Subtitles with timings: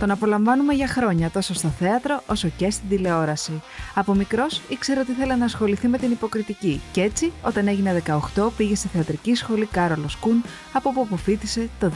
[0.00, 3.62] Τον απολαμβάνουμε για χρόνια τόσο στο θέατρο όσο και στην τηλεόραση.
[3.94, 8.02] Από μικρός ήξερε ότι θέλει να ασχοληθεί με την υποκριτική και έτσι, όταν έγινε
[8.36, 11.92] 18, πήγε στη θεατρική σχολή Κάρολο Κούν, από όπου αποφύτησε το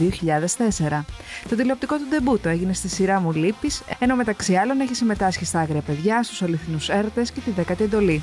[0.88, 1.04] 2004.
[1.48, 5.60] Το τηλεοπτικό του ντεμπούτο έγινε στη σειρά μου Λύπης, ενώ μεταξύ άλλων έχει συμμετάσχει στα
[5.60, 8.22] άγρια παιδιά, στους αληθινούς έρωτε και τη δέκατη εντολή.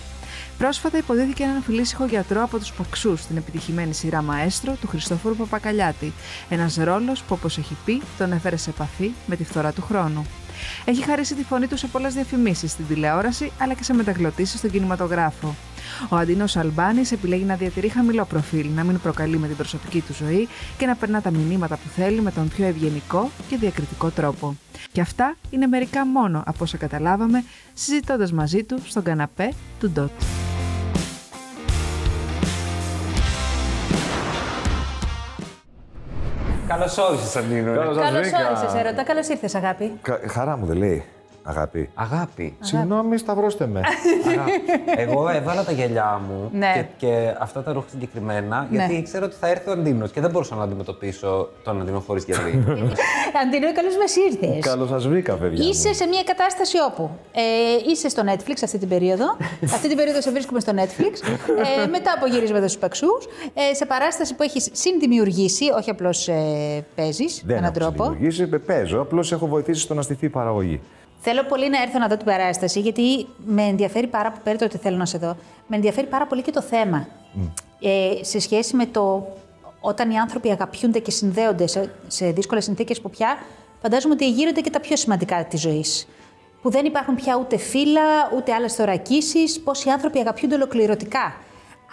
[0.61, 6.13] Πρόσφατα υποδίθηκε έναν φιλήσυχο γιατρό από τους Παξούς στην επιτυχημένη σειρά Μαέστρο του Χριστόφορου Παπακαλιάτη.
[6.49, 10.25] Ένας ρόλος που, όπως έχει πει, τον έφερε σε επαφή με τη φθορά του χρόνου.
[10.85, 14.71] Έχει χαρίσει τη φωνή του σε πολλές διαφημίσεις στην τηλεόραση αλλά και σε μεταγλωτήσεις στον
[14.71, 15.55] κινηματογράφο.
[16.09, 20.13] Ο Αντίνος Αλμπάνης επιλέγει να διατηρεί χαμηλό προφίλ, να μην προκαλεί με την προσωπική του
[20.13, 20.47] ζωή
[20.77, 24.55] και να περνά τα μηνύματα που θέλει με τον πιο ευγενικό και διακριτικό τρόπο.
[24.91, 27.43] Και αυτά είναι μερικά μόνο από όσα καταλάβαμε
[27.73, 30.11] συζητώντας μαζί του στον καναπέ του Ντότ.
[36.71, 37.73] Καλώς όρισες, Αντίνο.
[37.75, 38.37] Καλώς σας Καλώ βρήκα.
[38.61, 39.03] όρισε, Ερώτα.
[39.03, 39.99] Καλώς ήρθες, αγάπη.
[40.01, 41.03] Κα- Χαρά μου δεν λέει.
[41.43, 41.89] Αγάπη.
[41.93, 42.55] Αγάπη.
[42.59, 43.81] Συγγνώμη, σταυρώστε με.
[44.27, 44.51] Αγάπη.
[45.01, 46.71] Εγώ έβαλα τα γυαλιά μου Ναι.
[46.75, 48.97] και, και αυτά τα ρούχα συγκεκριμένα γιατί Ναι.
[48.99, 52.51] ήξερα ότι θα έρθει ο Αντίνος και δεν μπορούσα να αντιμετωπίσω τον Αντίνο χωρίς γυαλί.
[53.43, 54.65] Αντίνο, καλώ μας ήρθες.
[54.65, 55.67] Καλώς σας βρήκα, παιδιά.
[55.69, 55.93] Είσαι μου.
[55.93, 57.41] σε μια κατάσταση όπου ε,
[57.91, 59.25] είσαι στο Netflix αυτή την περίοδο.
[59.75, 61.13] αυτή την περίοδο σε βρίσκουμε στο Netflix.
[61.83, 63.25] Ε, μετά από γυρίσματα στους παξούς.
[63.53, 66.33] Ε, σε παράσταση που έχεις συνδημιουργήσει, όχι απλώς ε,
[66.95, 68.03] παίζεις με Δεν έναν έχω τρόπο.
[68.03, 69.01] δημιουργήσει, πε- παίζω.
[69.01, 70.81] Απλώς έχω βοηθήσει στο να στηθεί η παραγωγή.
[71.23, 74.41] Θέλω πολύ να έρθω να δω την παράσταση, γιατί με ενδιαφέρει πάρα πολύ.
[74.43, 77.07] Πέρα ότι θέλω να σε δω, με ενδιαφέρει πάρα πολύ και το θέμα.
[77.81, 79.27] Ε, σε σχέση με το
[79.81, 83.37] όταν οι άνθρωποι αγαπιούνται και συνδέονται σε, σε δύσκολες συνθήκες που πια
[83.81, 86.07] φαντάζομαι ότι γύρονται και τα πιο σημαντικά της ζωής.
[86.61, 91.35] Που δεν υπάρχουν πια ούτε φύλλα, ούτε άλλες θωρακίσεις, πώ οι άνθρωποι αγαπιούνται ολοκληρωτικά.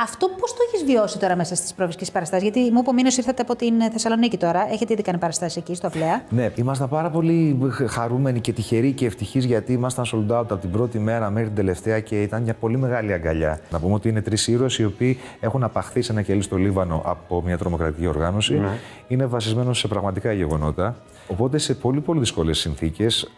[0.01, 2.91] Αυτό πώς το έχεις βιώσει τώρα μέσα στις πρόβε και στις παραστάσεις, Γιατί μου είπε
[2.91, 4.69] ο Μήνος ήρθατε από την Θεσσαλονίκη τώρα.
[4.73, 6.23] Έχετε ήδη κάνει παραστάσεις εκεί, στο Αυλαία.
[6.29, 10.70] Ναι, ήμασταν πάρα πολύ χαρούμενοι και τυχεροί και ευτυχείς γιατί ήμασταν sold out από την
[10.70, 13.61] πρώτη μέρα μέχρι την τελευταία και ήταν μια πολύ μεγάλη αγκαλιά.
[13.70, 17.03] Να πούμε ότι είναι τρεις ήρωες οι οποίοι έχουν απαχθεί σε ένα κελί στο Λίβανο
[17.05, 18.61] από μια τρομοκρατική οργάνωση.
[19.08, 20.97] Είναι βασισμένο σε πραγματικά γεγονότα.
[21.29, 23.33] Οπότε σε πολύ πολύ δύσκολες συνθήκες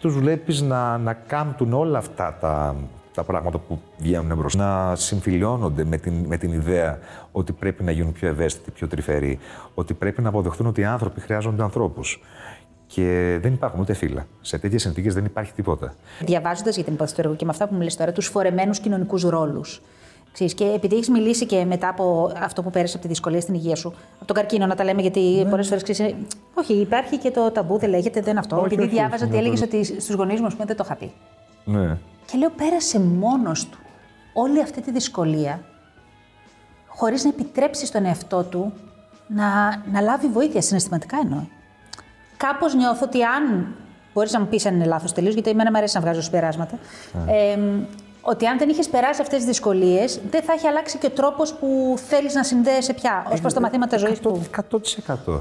[0.00, 2.76] τους βλέπεις να, να κάμπτουν όλα αυτά τα,
[3.16, 4.88] τα πράγματα που βγαίνουν μπροστά.
[4.88, 6.98] Να συμφιλιώνονται με την, με την ιδέα
[7.32, 9.38] ότι πρέπει να γίνουν πιο ευαίσθητοι, πιο τρυφεροί.
[9.74, 12.22] Ότι πρέπει να αποδεχτούν ότι οι άνθρωποι χρειάζονται ανθρώπους.
[12.86, 14.26] Και δεν υπάρχουν ούτε φύλλα.
[14.40, 15.94] Σε τέτοιες συνθήκες δεν υπάρχει τίποτα.
[16.20, 18.78] Διαβάζοντας για την υπόθεση του έργου και με αυτά που μου λες τώρα, τους φορεμένους
[18.78, 19.82] κοινωνικούς ρόλους.
[20.54, 23.76] Και επειδή έχεις μιλήσει και μετά από αυτό που πέρασε από τη δυσκολία στην υγεία
[23.76, 25.50] σου, από τον καρκίνο να τα λέμε, γιατί ναι.
[25.50, 26.14] πολλές φορές ξέρεις.
[26.54, 28.56] Όχι, υπάρχει και το ταμπού, δεν λέγεται, δεν αυτό.
[28.56, 30.76] Όχι, επειδή όχι, διάβαζα όχι, ότι ναι, έλεγες ότι στους γονείς μου, ας πούμε, δεν
[30.76, 31.12] το είχα πει.
[31.64, 31.98] Ναι.
[32.26, 33.78] Και λέω, πέρασε μόνος του
[34.32, 35.60] όλη αυτή τη δυσκολία,
[36.86, 38.72] χωρίς να επιτρέψει στον εαυτό του
[39.26, 41.40] να, να λάβει βοήθεια συναισθηματικά εννοώ.
[42.36, 43.74] Κάπως νιώθω ότι αν.
[44.14, 46.78] Μπορείς να μου πεις αν είναι λάθος τελείως, γιατί εμένα μου αρέσει να βγάζω συμπεράσματα.
[47.28, 47.58] Ε,
[48.20, 51.54] ότι αν δεν είχες περάσει αυτές τις δυσκολίες, δεν θα έχει αλλάξει και ο τρόπος
[51.54, 54.42] που θέλεις να συνδέεσαι πια ως προς τα μαθήματα ζωής του.
[54.50, 55.40] 100%.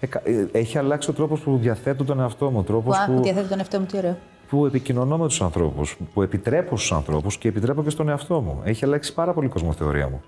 [0.00, 2.58] Εκα- ε, Έχει αλλάξει ο τρόπος που διαθέτω τον εαυτό μου.
[2.58, 4.16] Ο τρόπος Που, που, διαθέτει τον εαυτό μου, τι ωραίο.
[4.54, 8.60] Που επικοινωνώ με τους ανθρώπους, που επιτρέπω στους ανθρώπους και επιτρέπω και στον εαυτό μου.
[8.64, 10.22] Έχει αλλάξει πάρα πολύ η κοσμοθεωρία μου.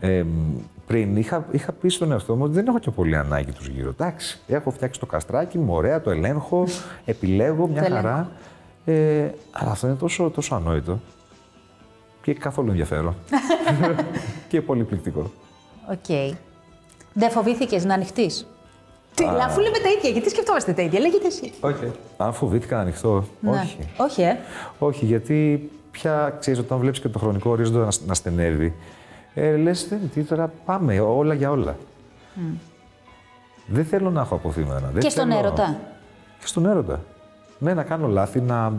[0.00, 0.24] Ε,
[0.86, 3.88] πριν είχα, είχα πει στον εαυτό μου ότι δεν έχω και πολύ ανάγκη τους γύρω.
[3.88, 6.64] Εντάξει, έχω φτιάξει το καστράκι μου, ωραία, το ελέγχω,
[7.04, 8.30] επιλέγω μια Το χαρά.
[8.84, 11.00] Ε, αλλά αυτό είναι τόσο, τόσο ανόητο
[12.22, 13.14] και καθόλου ενδιαφέρον.
[14.48, 15.30] και πολύ πληκτικό.
[15.90, 16.36] Οκ.
[17.12, 18.46] Δεν φοβήθηκες να ανοιχτείς;
[19.18, 21.52] Τι, αφού λέμε τα ίδια, γιατί σκεφτόμαστε τα ίδια, λέγεται εσύ.
[21.60, 21.90] Όχι.
[22.16, 23.50] Αν φοβήθηκα να ανοιχτώ, Ναι.
[23.50, 23.78] όχι.
[23.96, 24.36] Όχι, ε.
[24.78, 28.74] Όχι, γιατί πια ξέρεις, όταν βλέπεις και το χρονικό ορίζοντα να, να στενεύει,
[29.34, 31.76] ε, λες, τι τώρα πάμε, όλα για όλα.
[33.66, 34.90] Δεν θέλω να έχω αποθυμένα.
[34.92, 35.76] Δεν Και στον θέλω- έρωτα.
[36.40, 37.00] Και στον έρωτα.
[37.58, 38.72] Ναι, να κάνω λάθη, να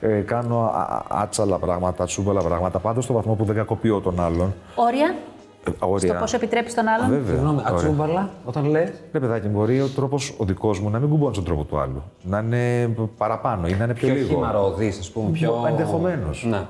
[0.00, 4.00] ε, ε, κάνω α- α- άτσαλα πράγματα, τσούμπαλα πράγματα, πάντα στο βαθμό που δεν κακοποιώ
[4.00, 4.54] τον άλλον.
[4.74, 5.14] Όρια;
[5.64, 6.08] Ε, όρια.
[6.08, 7.34] Στο πώς επιτρέπεις τον άλλον; Βέβαια.
[7.34, 7.72] Συγγνώμη, Ωραία.
[7.72, 8.90] ατσούμπαλα, όταν λες.
[9.12, 12.02] Ναι, παιδάκι, μπορεί ο τρόπος ο δικός μου να μην κουμπώνει στον τρόπο του άλλου.
[12.22, 14.28] Να είναι παραπάνω ή να είναι πιο, Πιο λίγο.
[14.28, 15.30] χυμαρόδη, ας πούμε.
[15.30, 15.64] Πιο...
[15.68, 16.46] Ενδεχομένως.
[16.48, 16.62] Ναι.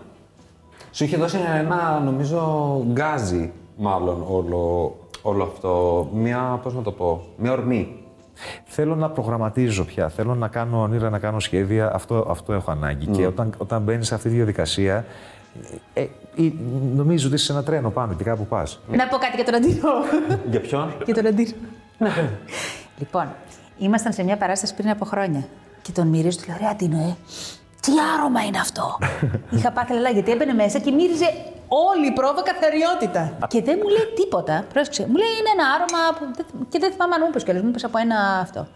[0.91, 2.41] Σου είχε δώσει ένα, νομίζω,
[2.93, 6.07] γκάζι, μάλλον, όλο, όλο αυτό.
[6.15, 7.97] Μια, πώς να το πω, μια ορμή.
[8.65, 10.09] Θέλω να προγραμματίζω πια.
[10.09, 11.95] Θέλω να κάνω όνειρα, να κάνω σχέδια.
[11.95, 13.07] Αυτό, αυτό έχω ανάγκη.
[13.07, 15.05] Και όταν, όταν μπαίνεις σε αυτή τη διαδικασία,
[15.95, 16.53] ε, ε,
[16.95, 18.81] νομίζω ότι είσαι σε ένα τρένο πάνω και κάπου πας.
[18.91, 19.91] Να πω κάτι για τον Αντίνο.
[20.51, 21.53] Για ποιον; για τον Αντίνο.
[22.99, 23.35] λοιπόν,
[23.79, 25.45] ήμασταν σε μια παράσταση πριν από χρόνια.
[25.83, 27.17] Και τον μυρίζω, του λέω: Ρε Αντίνο, ε,
[27.81, 28.99] τι άρωμα είναι αυτό.
[29.57, 31.25] Είχα πάθει λαλά γιατί έμπαινε μέσα και μύριζε
[31.69, 33.47] όλη η πρόβα καθαριότητα.
[33.49, 34.65] και δεν μου λέει τίποτα.
[34.73, 35.03] Πρόσεξε.
[35.09, 36.25] Μου λέει: Είναι ένα άρωμα που.
[36.37, 37.63] δεν- Και δεν θυμάμαι αν μου είπες κιόλας.
[37.63, 38.67] Μου είπες από ένα αυτό.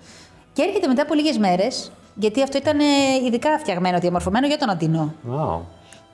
[0.53, 2.85] Και έρχεται μετά από λίγες μέρες, γιατί αυτό ήταν ε,
[3.27, 5.15] ειδικά φτιαγμένο, διαμορφωμένο για τον Αντινό.
[5.31, 5.59] Wow.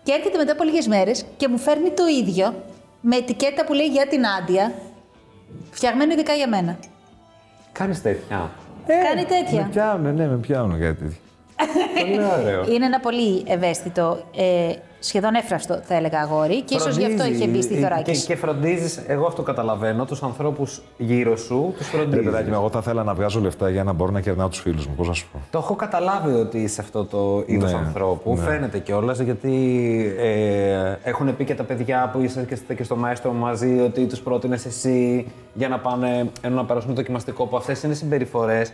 [0.09, 2.55] Και έρχεται μετά από λίγες μέρες και μου φέρνει το ίδιο
[3.01, 4.73] με ετικέτα που λέει για την Άντια,
[5.71, 6.79] φτιαγμένο ειδικά για μένα.
[7.73, 8.51] Κάνεις τέτοια.
[8.87, 9.63] Κάνει τέτοια.
[9.63, 11.19] Με πιάνουνε, ναι, με πιάνουνε κάτι τέτοιο.
[12.01, 12.75] Πολύ ωραίο.
[12.75, 17.43] Είναι ένα πολύ ευαίσθητο, ε, σχεδόν έφραυστο θα έλεγα αγόρι και ίσως γι' αυτό Φροντίζει,
[17.43, 18.03] είχε μπει στη ε, θωράκη.
[18.03, 18.27] Και, σου.
[18.27, 22.25] και φροντίζεις, εγώ αυτό καταλαβαίνω, τους ανθρώπους γύρω σου, τους Ρε φροντίζεις.
[22.25, 24.87] παιδάκι μου, εγώ θα ήθελα να βγάζω λεφτά για να μπορώ να κερνάω τους φίλους
[24.87, 24.95] μου.
[24.97, 25.39] Πώς να σου πω.
[25.51, 28.35] Το έχω καταλάβει ότι είσαι αυτό το είδος Ναι, ανθρώπου.
[28.35, 28.43] ναι.
[28.43, 29.53] Φαίνεται κιόλας γιατί
[30.19, 34.07] ε, έχουν πει και τα παιδιά που είσαστε και, είστε και στο μαέστρο μαζί ότι
[34.07, 37.47] τους πρότεινες εσύ για να πάνε ενώ να περάσουν το δοκιμαστικό.
[37.47, 38.73] Που αυτές είναι συμπεριφορές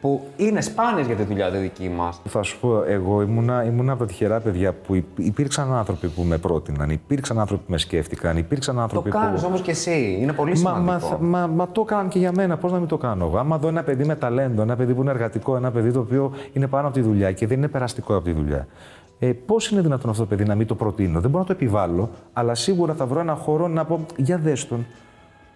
[0.00, 2.20] που είναι σπάνιες για τη δουλειά τη δική μας.
[2.28, 6.22] Θα σου πω, εγώ ήμουνα, ήμουνα από τα τυχερά παιδιά που υπ- υπήρξαν άνθρωποι που
[6.22, 9.18] με πρότειναν, υπήρξαν άνθρωποι που με σκέφτηκαν, υπήρξαν Το άνθρωποι που.
[9.18, 10.18] κάνεις όμως κι εσύ.
[10.20, 11.18] Είναι πολύ Μα, σημαντικό.
[11.20, 12.56] μα, μα, μα το έκαναν και για μένα.
[12.56, 15.00] Πώς να μην το κάνω εγώ; Άμα δω ένα παιδί με ταλέντο, ένα παιδί που
[15.00, 18.14] είναι εργατικό, ένα παιδί το οποίο είναι πάνω από τη δουλειά και δεν είναι περαστικό
[18.14, 18.66] από τη δουλειά.
[19.18, 21.52] Ε, Πώς είναι δυνατόν αυτό το παιδί να μην το προτείνω; Δεν μπορώ να το
[21.52, 24.66] επιβάλλω, αλλά σίγουρα θα βρω ένα χώρο να πω για δες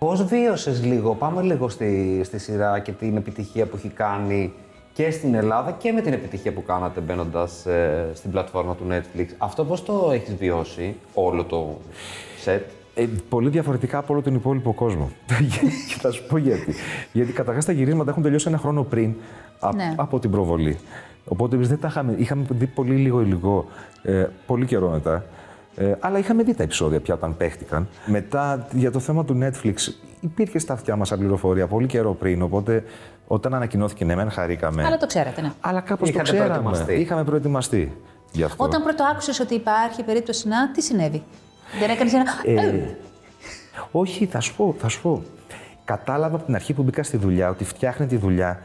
[0.07, 0.09] τον.
[0.17, 4.53] Πώς βίωσες λίγο, πάμε λίγο στη, στη σειρά και την επιτυχία που έχει κάνει
[4.93, 7.67] και στην Ελλάδα και με την επιτυχία που κάνατε μπαίνοντας
[8.13, 9.27] στην πλατφόρμα του Netflix.
[9.39, 11.77] Αυτό πώς το έχεις βιώσει, όλο το
[12.41, 12.63] σετ.
[12.95, 15.11] Ε, πολύ διαφορετικά από όλο τον υπόλοιπο κόσμο.
[15.27, 16.75] και θα σου πω γιατί.
[17.13, 19.15] Γιατί καταρχάς τα γυρίσματα έχουν τελειώσει ένα χρόνο πριν
[19.61, 19.95] α- Ναι.
[19.97, 20.79] από την προβολή.
[21.25, 22.15] Οπότε εμείς δεν τα είχαμε.
[22.19, 23.65] Είχαμε δει πολύ λίγο υλικό,
[24.03, 25.25] ε, πολύ καιρό μετά.
[25.77, 27.89] Ε, αλλά είχαμε δει τα επεισόδια πια όταν παίχτηκαν.
[28.07, 29.75] Μετά για το θέμα του Netflix
[30.21, 32.43] υπήρχε στα αυτιά μας πληροφορία πολύ καιρό πριν.
[32.43, 32.85] Οπότε
[33.27, 34.85] όταν ανακοινώθηκε, ναι, μεν χαρήκαμε.
[34.85, 35.53] Αλλά το ξέρατε, ναι.
[35.61, 36.49] Αλλά κάπως το Είχατε ξέραμε.
[36.49, 36.95] προετοιμαστεί.
[36.95, 37.97] Είχαμε προετοιμαστεί
[38.33, 38.65] γι' αυτό.
[38.65, 41.23] Όταν πρώτο άκουσες ότι υπάρχει περίπτωση να, τι συνέβη;
[41.81, 42.25] Δεν έκανες ένα.
[42.45, 42.85] Ε,
[43.91, 45.23] όχι, θα σου πω, θα σου πω.
[45.85, 48.61] Κατάλαβα από την αρχή που μπήκα στη δουλειά ότι φτιάχνει τη δουλειά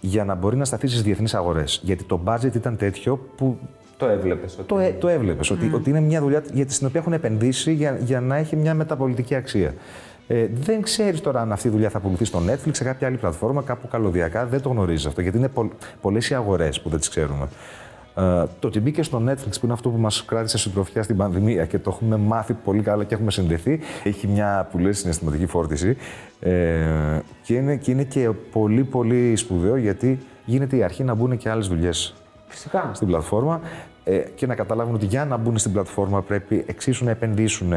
[0.00, 1.80] για να μπορεί να σταθεί στις διεθνείς αγορές.
[1.82, 3.58] Γιατί το budget ήταν τέτοιο που
[4.02, 4.66] Το έβλεπες ότι.
[4.66, 5.50] το, ε- το έβλεπες.
[5.50, 8.74] Ότι, ότι είναι μια δουλειά για, στην οποία έχουν επενδύσει για, για να έχει μια
[8.74, 9.74] μεταπολιτική αξία.
[10.26, 13.16] Ε, δεν ξέρεις τώρα αν αυτή η δουλειά θα πουληθεί στο Netflix, σε κάποια άλλη
[13.16, 14.46] πλατφόρμα, κάπου καλωδιακά.
[14.46, 15.20] Δεν το γνωρίζεις αυτό.
[15.20, 15.70] Γιατί είναι πο,
[16.00, 17.48] πολλές οι αγορές που δεν τις ξέρουμε.
[18.16, 18.22] Ε,
[18.58, 21.78] το ότι μπήκε στο Netflix, που είναι αυτό που μας κράτησε συντροφιά στην πανδημία και
[21.78, 25.96] το έχουμε μάθει πολύ καλά και έχουμε συνδεθεί, έχει μια που λέει συναισθηματική φόρτιση.
[26.40, 26.50] Ε,
[27.42, 31.50] και, είναι, και είναι και πολύ πολύ σπουδαίο γιατί γίνεται η αρχή να μπουν και
[31.50, 32.14] άλλες δουλειές
[32.46, 32.90] Φυσικά.
[32.92, 33.60] στην πλατφόρμα
[34.04, 37.72] ε, και να καταλάβουν ότι για να μπουν στην πλατφόρμα πρέπει εξίσου να επενδύσουν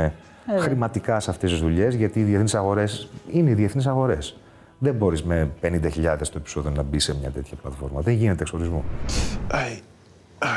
[0.60, 4.38] χρηματικά σε αυτές τις δουλειές, γιατί οι διεθνείς αγορές είναι οι διεθνείς αγορές.
[4.80, 8.02] Δεν μπορείς με 50.000 το επεισόδιο να μπει σε μια τέτοια πλατφόρμα.
[8.02, 8.84] Δεν γίνεται εξορισμό.
[9.52, 9.82] Αϊ.
[10.38, 10.48] Α.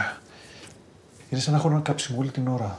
[1.30, 2.78] Είναι σαν να έχω ένα κάψιμο όλη την ώρα.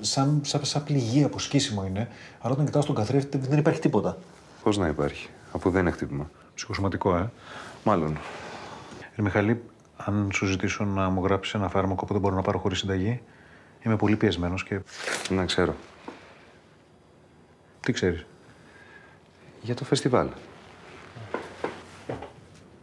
[0.00, 2.08] Σαν, σαν, σαν πληγή, από σκίσιμο είναι.
[2.40, 4.16] Αλλά όταν κοιτάω στον καθρέφτη δεν υπάρχει τίποτα.
[4.62, 6.30] Πώς να υπάρχει, αφού δεν είναι χτύπημα.
[6.54, 7.30] Ψυχοσωματικό, ε.
[7.84, 8.18] Μάλλον.
[9.16, 9.62] Ε, Μιχαλή,
[10.04, 13.20] αν σου ζητήσω να μου γράψεις ένα φάρμακο που δεν μπορώ να πάρω χωρίς συνταγή,
[13.82, 14.80] είμαι πολύ πιεσμένος και.
[15.30, 15.74] Να ξέρω.
[17.80, 18.26] Τι ξέρεις;
[19.62, 20.28] Για το φεστιβάλ.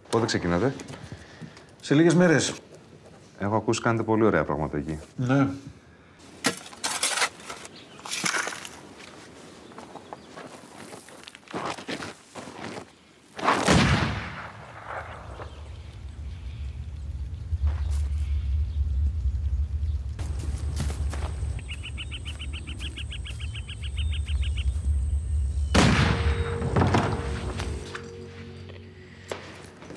[0.09, 0.73] Πότε ξεκινάτε;
[1.81, 2.53] Σε λίγες μέρες.
[3.39, 5.00] Έχω ακούσει κάνετε πολύ ωραία πράγματα εκεί.
[5.15, 5.47] Ναι.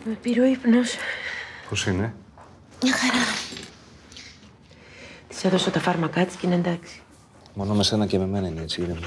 [0.05, 0.95] Με πήρε ο ύπνος.
[1.69, 2.15] Πώς είναι;
[2.83, 3.25] Μια χαρά.
[5.29, 7.03] Της έδωσα τα φάρμακά της και είναι εντάξει.
[7.55, 9.07] Μόνο με σένα και με μένα είναι έτσι, ήρεμη.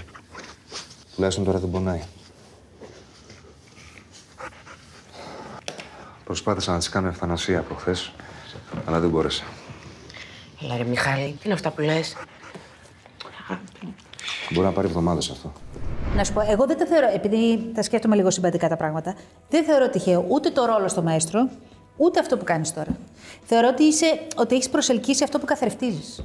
[1.16, 2.02] Τουλάχιστον τώρα δεν πονάει.
[6.24, 7.96] Προσπάθησα να της κάνω ευθανασία προχθέ,
[8.86, 9.44] αλλά δεν μπόρεσα.
[10.62, 12.16] Έλα ρε Μιχάλη, τι είναι αυτά που λες;
[14.50, 15.54] Μπορεί να πάρει εβδομάδες αυτό.
[16.18, 19.16] Να σου πω, εγώ δεν τα θεωρώ, επειδή τα σκέφτομαι λίγο συμπαντικά τα πράγματα,
[19.50, 21.50] δεν θεωρώ τυχαίο ούτε το ρόλο στο μαέστρο,
[21.98, 22.98] ούτε αυτό που κάνεις τώρα.
[23.44, 24.06] Θεωρώ ότι, είσαι,
[24.36, 26.24] ότι έχεις προσελκύσει αυτό που καθρεφτίζεις.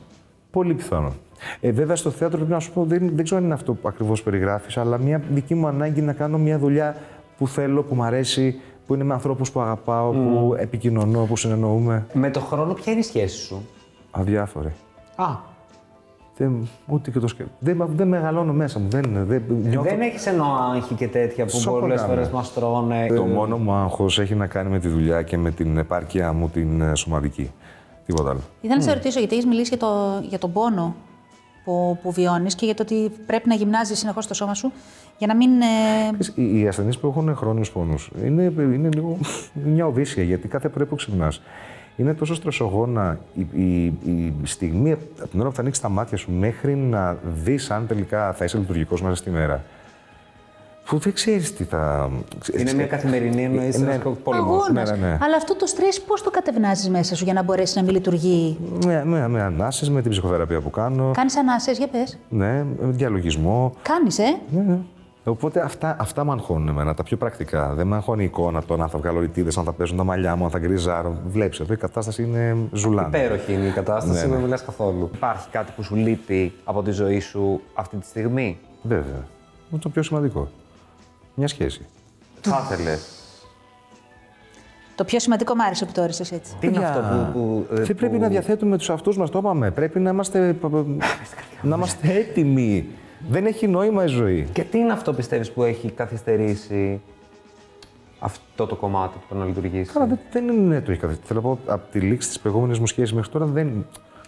[0.50, 1.12] Πολύ πιθανό.
[1.60, 3.88] Ε, βέβαια, στο θέατρο πρέπει να σου πω, δεν, δεν ξέρω αν είναι αυτό που
[3.88, 6.96] ακριβώς περιγράφεις, αλλά μια δική μου ανάγκη να κάνω μια δουλειά
[7.38, 12.06] που θέλω, που μου αρέσει, που είναι με ανθρώπους που αγαπάω, που επικοινωνώ, που συνεννοούμε.
[12.12, 13.68] Με το χρόνο, ποια είναι η σχέση σου;
[14.10, 14.72] Αδιάφορη.
[15.16, 15.50] Α,
[16.42, 17.58] Δεν, ούτε και το σκέφτομαι.
[17.58, 18.88] Δεν, δεν μεγαλώνω μέσα μου.
[18.88, 19.88] Δεν, είναι, δεν, νιώθω...
[19.88, 22.12] δεν έχεις εννοώ άγχη και τέτοια που Σώπα πολλές κάνω.
[22.12, 23.06] φορές μας τρώνε.
[23.06, 26.48] Το μόνο μου άγχος έχει να κάνει με τη δουλειά και με την επάρκεια μου
[26.48, 27.50] την ε, σωματική.
[28.06, 28.40] Τίποτα άλλο.
[28.60, 30.94] Ήθελα να σε ρωτήσω, γιατί έχεις μιλήσει για, το, για τον πόνο
[31.64, 34.72] που, που βιώνεις και για το ότι πρέπει να γυμνάζεις συνεχώς το σώμα σου
[35.18, 35.50] για να μην.
[35.60, 35.64] ε,
[36.18, 39.18] Ξέρεις, Οι, οι ασθενείς που έχουν χρόνιους πόνους είναι, είναι λίγο
[39.52, 41.42] μια οδύσσια γιατί κάθε πρωί που ξυπνάς
[41.96, 46.16] είναι τόσο στρεσογόνα η, η, η στιγμή από την ώρα που θα ανοίξει τα μάτια
[46.16, 49.64] σου μέχρι να δεις αν τελικά θα είσαι λειτουργικός μέσα στη μέρα.
[50.84, 52.10] Που δεν ξέρεις τι θα.
[52.58, 53.92] Είναι μια καθημερινή εννοή Ναι.
[53.94, 54.62] ένα πόλεμος.
[54.64, 54.90] αγώνας.
[54.90, 55.18] ναι, ναι.
[55.20, 58.58] Αλλά αυτό το στρες πώς το κατευνάζεις μέσα σου για να μπορέσει να μην λειτουργεί;
[58.86, 61.10] Με, με, με ανάσες, με την ψυχοθεραπεία που κάνω.
[61.14, 62.18] Κάνεις ανάσες, για πες.
[62.28, 63.74] Ναι, με διαλογισμό.
[63.82, 64.78] Κάνεις, ε; Ναι, ναι.
[65.24, 67.74] Οπότε αυτά, αυτά με αγχώνουν εμένα, τα πιο πρακτικά.
[67.74, 70.36] Δεν με αγχώνει η εικόνα των αν θα βγάλω ρητίδες, αν θα παίζουν τα μαλλιά
[70.36, 71.18] μου, αν θα γκριζάρω.
[71.26, 73.08] Βλέπεις εδώ η κατάσταση είναι ζουλάνη.
[73.08, 74.32] Υπέροχη είναι η κατάσταση, Ναι, ναι.
[74.34, 75.10] δεν μιλά καθόλου.
[75.14, 79.26] Υπάρχει κάτι που σου λείπει από τη ζωή σου αυτή τη στιγμή; Βέβαια.
[79.70, 80.48] Είναι το πιο σημαντικό.
[81.34, 81.86] Μια σχέση.
[82.40, 83.16] Θα ήθελες.
[84.94, 86.52] Το πιο σημαντικό μ' άρεσε που το όρισες έτσι.
[86.60, 87.32] Τι είναι αυτό που.
[87.32, 89.70] που ε, Δεν που- πρέπει να διαθέτουμε τους αυτούς μας, το είπαμε.
[89.70, 90.56] Πρέπει να είμαστε,
[91.62, 92.86] να είμαστε έτοιμοι.
[93.28, 94.48] Δεν έχει νόημα η ζωή.
[94.52, 97.00] Και τι είναι αυτό πιστεύεις που έχει καθυστερήσει
[98.18, 101.20] αυτό το κομμάτι που το να λειτουργήσει; Καλά, δεν, δεν είναι το έχει καθίσει.
[101.24, 103.86] Θέλω να πω, από τη λήξη της προηγούμενης μου σχέσης μέχρι τώρα δεν.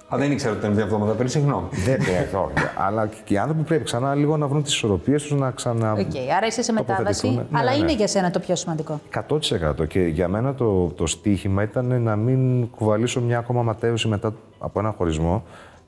[0.08, 1.68] Α, δεν ήξερα ότι ήταν δύο εβδομάδα πριν, συγγνώμη.
[1.84, 2.00] δεν
[2.34, 2.66] όχι.
[2.76, 5.92] Αλλά και οι άνθρωποι πρέπει ξανά λίγο να βρουν τις ισορροπίες τους, να ξανα.
[5.92, 5.98] Οκ,
[6.36, 7.46] άρα είσαι σε μετάβαση, τοποθετηθούν.
[7.50, 7.76] Ναι, αλλά ναι.
[7.76, 9.00] είναι για σένα το πιο σημαντικό.
[9.28, 14.34] 100% και για μένα το, το στίχημα ήταν να μην κουβαλήσω μια ακόμα ματέωση μετά
[14.58, 15.44] από ένα χωρισμό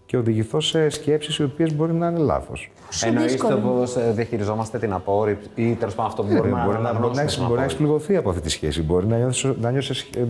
[0.07, 2.71] και οδηγηθώ σε σκέψεις οι οποίες μπορεί να είναι λάθος.
[3.05, 3.55] Εννοεί δύσκολο.
[3.55, 6.83] το πώ διαχειριζόμαστε την απόρριψη ή τέλος πάντων αυτό που μπορούμε Ε, μπορεί, να, μπορεί,
[6.83, 8.07] να, αναγνώσουμε έχεις, στην μπορεί να έχεις απόρριψη.
[8.07, 8.83] πληγωθεί από αυτή τη σχέση.
[8.83, 10.25] Μπορεί να νιώθεις, να νιώσεις ε,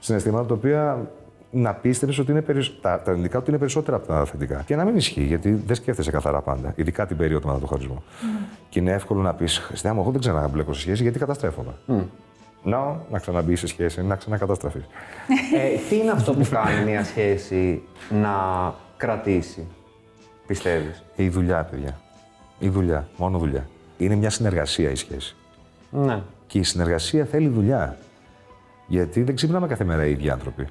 [0.00, 1.08] συναισθήματα τα οποία
[1.50, 2.80] να πίστευες ότι είναι περισσ...
[2.80, 4.62] τα, τα αρνητικά ότι είναι περισσότερα από τα θετικά.
[4.66, 8.02] Και να μην ισχύει, γιατί δεν σκέφτεσαι καθαρά πάντα, ειδικά την περίοδο μετά τον χωρισμό.
[8.68, 11.72] Και είναι εύκολο να πεις, Χριστέ μου, εγώ δεν ξαναμπλέκω σε σχέση γιατί καταστρέφομαι.
[12.62, 14.82] Να, να ξαναμπείς σε σχέση, να ξανακαταστραφείς.
[15.54, 18.34] ε, τι είναι αυτό που κάνει μια σχέση να
[19.00, 19.66] κρατήσει,
[20.46, 22.00] πιστεύεις; Η δουλειά, παιδιά.
[22.58, 23.08] Η δουλειά.
[23.16, 23.68] Μόνο δουλειά.
[23.98, 25.36] Είναι μια συνεργασία η σχέση.
[25.90, 26.22] Ναι.
[26.46, 27.96] Και η συνεργασία θέλει δουλειά.
[28.86, 30.68] Γιατί δεν ξυπνάμε κάθε μέρα οι ίδιοι άνθρωποι.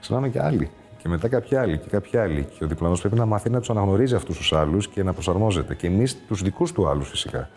[0.00, 0.70] Ξυπνάμε και άλλοι.
[1.02, 2.48] Και μετά κάποιοι άλλοι και κάποιοι άλλοι.
[2.58, 5.74] Και ο διπλανός πρέπει να μάθει να τους αναγνωρίζει αυτούς τους άλλους και να προσαρμόζεται.
[5.74, 7.48] Και εμείς τους δικούς του άλλους φυσικά.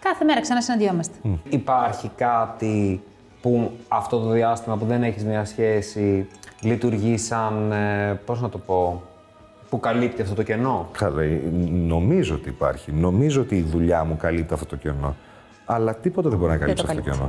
[0.00, 1.16] Κάθε μέρα ξανασυναντιόμαστε.
[1.48, 3.02] Υπάρχει κάτι
[3.40, 6.28] που αυτό το διάστημα που δεν έχεις μια σχέση
[6.60, 9.02] λειτουργεί σαν, ε, πώς να το πω,
[9.68, 10.88] που καλύπτει αυτό το κενό.
[10.92, 11.40] Καλά, ε,
[11.86, 12.92] νομίζω ότι υπάρχει.
[12.92, 15.16] Νομίζω ότι η δουλειά μου καλύπτει αυτό το κενό.
[15.64, 17.28] Αλλά τίποτα δεν μπορεί να καλύψει το αυτό το κενό.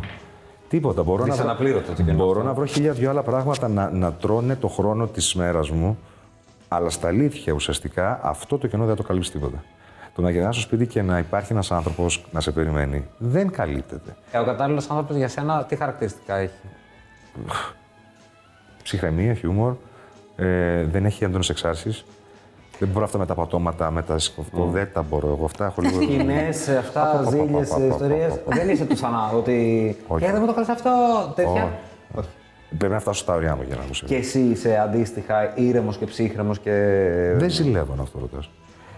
[0.70, 1.04] Τίποτα.
[1.04, 2.44] Μπορώ να, βρω- Δυσαναπλήρωτο το κενό μπορώ αυτό.
[2.44, 6.00] να βρω χίλια δυο άλλα πράγματα να, να τρώνε το χρόνο της μέρας μου.
[6.68, 9.64] Αλλά στα αλήθεια ουσιαστικά αυτό το κενό δεν θα το καλύψει τίποτα.
[10.16, 14.16] Το να γυρνάς στο σπίτι και να υπάρχει ένας άνθρωπος να σε περιμένει δεν καλύπτεται.
[14.32, 16.54] Ε, ο κατάλληλος άνθρωπος για σένα τι χαρακτηριστικά έχει;
[18.84, 19.74] Ψυχραιμία, χιούμορ,
[20.36, 22.06] ε, δεν έχει έντονες εξάρσεις.
[22.80, 25.28] Δεν μπορώ αυτά με τα πατώματα, με τα σκοφτό, δεν τα μπορώ.
[25.28, 26.02] Εγώ αυτά έχω λίγο.
[26.02, 28.40] Σκηνές, αυτά, ζήλιες, ιστορίες.
[28.46, 29.98] Δεν είσαι τους ξανά ότι.
[30.08, 30.26] Όχι.
[30.26, 30.92] Ε, δεν μου το κάνεις αυτό,
[31.36, 31.52] τέτοια.
[31.52, 31.64] Όχι.
[32.16, 32.28] Όχι.
[32.78, 34.16] Πρέπει να φτάσω στα ωριά μου για να μου Και συμβεί.
[34.16, 36.72] εσύ είσαι αντίστοιχα ήρεμος και ψύχρεμος και.
[37.36, 38.50] Δεν ζηλεύω να αυτό ρωτάς.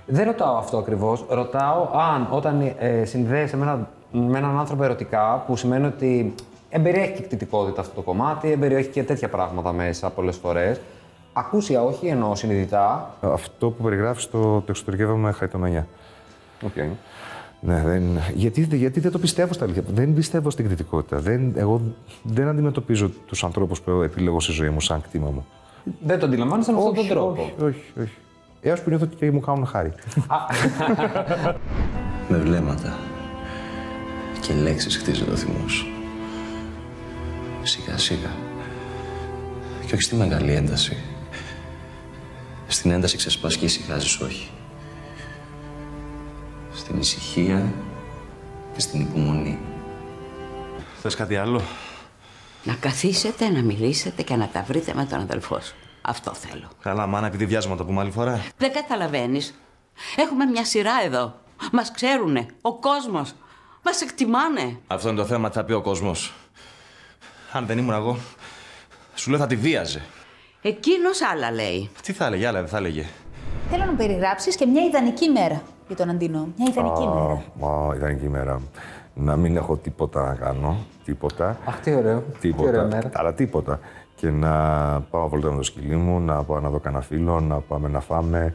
[0.05, 1.25] Δεν ρωτάω αυτό ακριβώς.
[1.29, 6.33] Ρωτάω αν όταν ε, συνδέεσαι με, ένα, με έναν άνθρωπο ερωτικά, που σημαίνει ότι
[6.69, 10.79] εμπεριέχει και κτητικότητα αυτό το κομμάτι, εμπεριέχει και τέτοια πράγματα μέσα πολλές φορές.
[11.33, 13.15] Ακούσια όχι, εννοώ συνειδητά.
[13.21, 15.87] Αυτό που περιγράφεις το, το εξωτερικεύομαι με χαριτομανιά.
[16.61, 16.89] Okay.
[17.63, 19.83] Ναι, δεν, γιατί, γιατί δεν το πιστεύω στα αλήθεια.
[19.87, 21.19] Δεν πιστεύω στην κριτικότητα.
[21.19, 21.81] Δεν, εγώ
[22.23, 25.45] δεν αντιμετωπίζω τους ανθρώπους που επιλέγω στη ζωή μου σαν κτήμα μου.
[25.99, 27.41] Δεν το αντιλαμβάνεσαι με αυτόν τον τρόπο.
[27.41, 28.17] όχι, όχι, όχι.
[28.61, 29.93] Έως που νιώθω ότι μου κάνουν χάρη.
[32.29, 32.97] Με βλέμματα
[34.41, 35.87] και λέξεις χτίζεται ο θυμός.
[37.63, 38.29] Σιγά σιγά.
[39.85, 40.97] Και όχι στη μεγάλη ένταση.
[42.71, 44.49] Στην ένταση ξεσπάς και ησυχάζεις όχι.
[46.73, 47.73] Στην ησυχία
[48.73, 49.59] και στην υπομονή.
[51.01, 51.61] Θες κάτι άλλο;
[52.63, 55.75] Να καθίσετε, να μιλήσετε και να τα βρείτε με τον αδελφό σου.
[56.01, 56.69] Αυτό θέλω.
[56.81, 58.45] Καλά, μάνα, επειδή βιάζουμε να το πούμε άλλη φορά.
[58.57, 59.59] Δεν καταλαβαίνεις.
[60.15, 61.35] Έχουμε μια σειρά εδώ.
[61.71, 62.45] Μας ξέρουνε.
[62.61, 63.33] Ο κόσμος.
[63.83, 64.79] Μας εκτιμάνε.
[64.87, 66.33] Αυτό είναι το θέμα, τι θα πει ο κόσμος.
[67.51, 68.17] Αν δεν ήμουν εγώ,
[69.15, 70.01] σου λέω θα τη βίαζε.
[70.61, 71.89] Εκείνος άλλα λέει.
[72.01, 73.05] Τι θα έλεγε, άλλα δεν θα έλεγε.
[73.69, 76.47] Θέλω να περιγράψεις και μια ιδανική μέρα για τον Αντίνο.
[76.57, 77.41] Μια ιδανική μέρα.
[77.59, 78.61] Μα ιδανική ημέρα.
[79.13, 80.77] Να μην έχω τίποτα να κάνω.
[81.05, 81.57] Τίποτα.
[81.65, 82.23] Αχ, τι ωραίο.
[82.39, 82.85] Τι ωραία Τίποτα.
[82.95, 83.09] μέρα.
[83.13, 83.79] Αλλά τίποτα.
[84.15, 84.49] Και να
[85.09, 87.99] πάω βολτά με το σκυλί μου, να πάω να δω κανένα φίλο, να πάμε να
[87.99, 88.53] φάμε.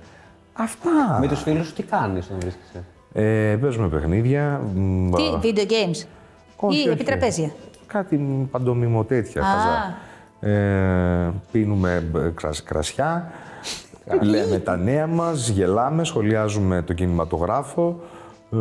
[0.53, 1.19] Αυτά.
[1.21, 4.61] Με τους φίλους σου τι κάνεις όταν βρίσκεσαι; Ε, παίζουμε παιχνίδια.
[4.75, 6.07] μ, Τι, α, video games.
[6.57, 6.89] όχι, ή όχι.
[6.89, 7.51] επιτραπέζια.
[7.87, 8.17] Κάτι
[8.51, 9.43] παντομιμο τέτοια.
[9.43, 9.45] Α.
[9.45, 9.97] χαζά.
[10.41, 13.31] Ε, πίνουμε ε, κρασ- κρασιά.
[14.23, 18.01] Λέμε τα νέα μας, γελάμε, σχολιάζουμε τον κινηματογράφο.
[18.53, 18.57] Ε,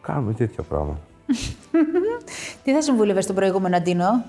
[0.00, 0.98] κάνουμε τέτοια πράγματα.
[2.64, 4.24] Τι θα συμβούλευες στον προηγούμενο Αντίνο;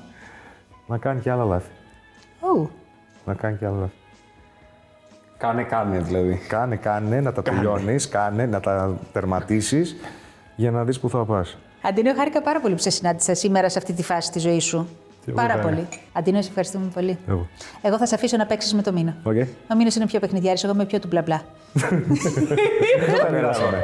[0.88, 1.70] Να κάνει και άλλα λάθη.
[2.40, 2.70] Ου.
[3.26, 3.94] Να κάνει και άλλα λάθη.
[5.38, 6.40] Κάνε, κάνε δηλαδή.
[6.48, 9.96] Κάνε, κάνε, να τα τελειώνεις, κάνε, να τα τερματίσεις
[10.56, 11.58] για να δεις πού θα πας.
[11.82, 14.88] Αντίνο, χάρηκα πάρα πολύ που σε συνάντησα σήμερα σε αυτή τη φάση της ζωής σου.
[15.26, 15.70] Εγώ πάρα χάρηκα.
[15.70, 15.88] πολύ.
[16.14, 17.18] Αντίνο, σε ευχαριστούμε πολύ.
[17.30, 17.48] Εγώ.
[17.82, 19.16] Εγώ θα σε αφήσω να παίξεις με το Μηνά.
[19.24, 19.36] Οκ.
[19.72, 21.42] Ο Μηνάς είναι πιο παιχνιδιάρης, εγώ είμαι πιο του μπλα μπλα.
[21.74, 23.84] Δεν τα περάσαμε.